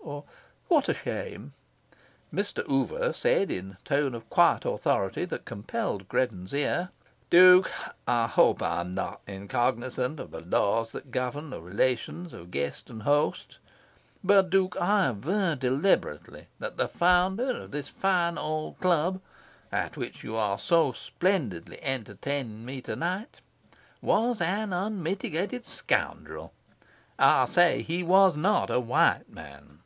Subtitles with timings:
[0.00, 0.22] or
[0.68, 1.54] "What a shame!"
[2.32, 2.62] Mr.
[2.68, 6.90] Oover said in a tone of quiet authority that compelled Greddon's ear
[7.30, 7.70] "Duke,
[8.06, 12.90] I hope I am not incognisant of the laws that govern the relations of guest
[12.90, 13.58] and host.
[14.22, 19.20] But, Duke, I aver deliberately that the founder of this fine old club;
[19.72, 23.40] at which you are so splendidly entertaining me to night,
[24.02, 26.52] was an unmitigated scoundrel.
[27.18, 29.80] I say he was not a white man."